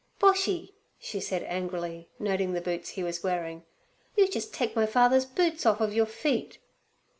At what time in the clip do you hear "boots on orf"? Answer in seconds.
5.25-5.81